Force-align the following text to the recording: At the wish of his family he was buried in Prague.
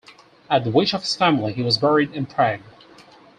At 0.49 0.63
the 0.63 0.71
wish 0.71 0.95
of 0.95 1.01
his 1.01 1.15
family 1.15 1.53
he 1.53 1.61
was 1.61 1.77
buried 1.77 2.11
in 2.13 2.25
Prague. 2.25 2.61